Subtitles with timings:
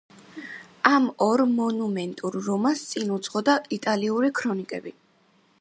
[0.91, 4.99] ამ ორ მონუმენტურ რომანს წინ უძღოდა „იტალიური ქრონიკები“.